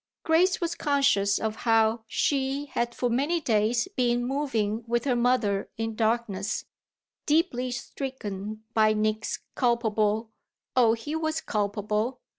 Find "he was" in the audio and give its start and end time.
10.93-11.39